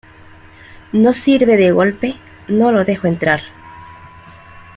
No 0.93 1.13
sirve 1.13 1.57
de 1.57 1.69
golpe, 1.71 2.15
no 2.47 2.71
lo 2.71 2.83
dejo 2.83 3.05
entrar". 3.05 3.41